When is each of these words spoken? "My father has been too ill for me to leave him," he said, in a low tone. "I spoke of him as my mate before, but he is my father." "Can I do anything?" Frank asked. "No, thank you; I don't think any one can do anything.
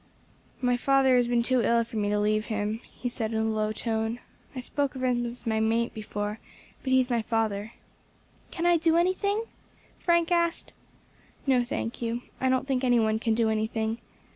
"My 0.63 0.77
father 0.77 1.15
has 1.15 1.27
been 1.27 1.43
too 1.43 1.61
ill 1.61 1.83
for 1.83 1.95
me 1.97 2.09
to 2.09 2.17
leave 2.19 2.47
him," 2.47 2.79
he 2.91 3.07
said, 3.07 3.33
in 3.33 3.37
a 3.39 3.43
low 3.43 3.71
tone. 3.71 4.17
"I 4.55 4.59
spoke 4.59 4.95
of 4.95 5.03
him 5.03 5.23
as 5.27 5.45
my 5.45 5.59
mate 5.59 5.93
before, 5.93 6.39
but 6.81 6.91
he 6.91 6.99
is 6.99 7.11
my 7.11 7.21
father." 7.21 7.73
"Can 8.49 8.65
I 8.65 8.77
do 8.77 8.97
anything?" 8.97 9.43
Frank 9.99 10.31
asked. 10.31 10.73
"No, 11.45 11.63
thank 11.63 12.01
you; 12.01 12.23
I 12.41 12.49
don't 12.49 12.65
think 12.65 12.83
any 12.83 12.99
one 12.99 13.19
can 13.19 13.35
do 13.35 13.47
anything. 13.47 13.99